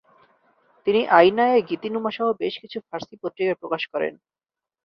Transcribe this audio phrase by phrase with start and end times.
[0.87, 4.13] তিনি আইনায়ে গীতিনুমা সহ বেশ কিছু ফার্সি পত্রিকা প্রকাশ করেন।